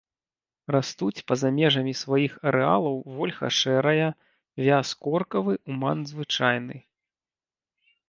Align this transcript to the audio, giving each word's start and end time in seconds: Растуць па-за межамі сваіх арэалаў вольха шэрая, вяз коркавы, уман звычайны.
Растуць 0.75 1.23
па-за 1.31 1.51
межамі 1.57 1.93
сваіх 2.03 2.33
арэалаў 2.53 2.95
вольха 3.19 3.47
шэрая, 3.59 4.09
вяз 4.65 4.87
коркавы, 5.05 5.53
уман 5.75 5.97
звычайны. 6.17 6.85